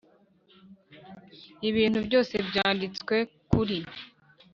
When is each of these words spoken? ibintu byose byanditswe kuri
ibintu 1.69 1.99
byose 2.07 2.33
byanditswe 2.47 3.15
kuri 3.49 3.77